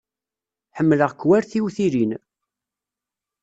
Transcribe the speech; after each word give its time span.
Ḥemmleɣ-k 0.77 1.21
war 1.27 1.43
tiwtilin. 1.49 2.11